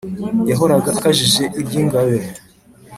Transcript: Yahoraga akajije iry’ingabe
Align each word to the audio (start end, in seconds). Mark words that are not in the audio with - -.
Yahoraga 0.49 0.89
akajije 0.97 1.43
iry’ingabe 1.59 2.19